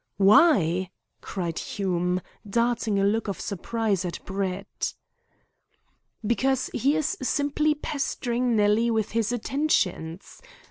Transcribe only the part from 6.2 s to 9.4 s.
"Because he is simply pestering Nellie with his